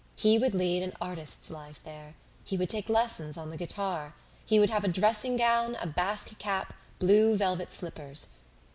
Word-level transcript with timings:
He 0.15 0.39
would 0.39 0.55
lead 0.55 0.81
an 0.81 0.93
artist's 0.99 1.51
life 1.51 1.83
there! 1.83 2.15
He 2.43 2.57
would 2.57 2.71
take 2.71 2.89
lessons 2.89 3.37
on 3.37 3.51
the 3.51 3.55
guitar! 3.55 4.15
He 4.47 4.59
would 4.59 4.71
have 4.71 4.83
a 4.83 4.87
dressing 4.87 5.37
gown, 5.37 5.75
a 5.79 5.85
Basque 5.85 6.39
cap, 6.39 6.73
blue 6.97 7.35
velvet 7.37 7.71
slippers! 7.71 8.29